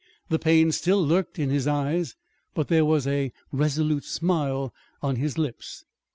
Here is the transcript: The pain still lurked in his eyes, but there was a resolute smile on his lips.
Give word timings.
The 0.29 0.39
pain 0.39 0.71
still 0.71 1.05
lurked 1.07 1.37
in 1.37 1.51
his 1.51 1.67
eyes, 1.67 2.15
but 2.55 2.69
there 2.69 2.83
was 2.85 3.05
a 3.05 3.31
resolute 3.51 4.03
smile 4.03 4.73
on 5.03 5.17
his 5.17 5.37
lips. 5.37 5.85